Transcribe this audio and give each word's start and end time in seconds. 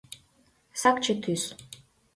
Сакче 0.81 1.13
тӱс 1.21 1.43